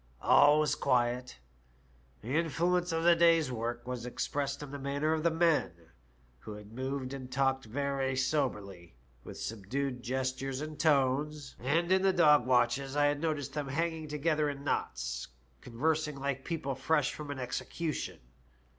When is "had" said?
6.55-6.73, 13.05-13.21